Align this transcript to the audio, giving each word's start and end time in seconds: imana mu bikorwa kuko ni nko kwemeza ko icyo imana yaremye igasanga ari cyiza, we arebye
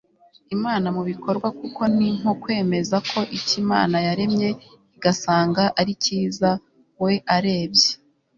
imana 0.55 0.87
mu 0.95 1.01
bikorwa 1.09 1.47
kuko 1.59 1.81
ni 1.95 2.07
nko 2.17 2.31
kwemeza 2.41 2.95
ko 3.09 3.19
icyo 3.37 3.53
imana 3.63 3.95
yaremye 4.07 4.49
igasanga 4.95 5.63
ari 5.79 5.91
cyiza, 6.03 6.49
we 7.03 7.11
arebye 7.35 7.89